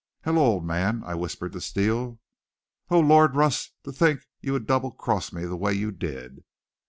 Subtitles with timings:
[0.23, 2.17] "Hello, old man," I whispered to Steele.
[2.89, 6.43] "Oh, Lord, Russ, to think you would double cross me the way you did!"